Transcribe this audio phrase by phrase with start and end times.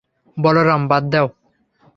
[0.37, 1.27] বলরাম, বাদ দাও।